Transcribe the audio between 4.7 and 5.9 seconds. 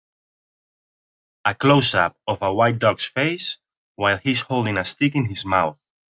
a stick in his mouth.